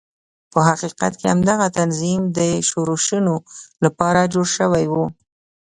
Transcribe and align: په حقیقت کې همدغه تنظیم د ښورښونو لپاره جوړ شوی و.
په 0.51 0.59
حقیقت 0.67 1.13
کې 1.19 1.25
همدغه 1.33 1.67
تنظیم 1.79 2.21
د 2.37 2.39
ښورښونو 2.67 3.35
لپاره 3.85 4.29
جوړ 4.33 4.47
شوی 4.57 4.85
و. 4.93 4.95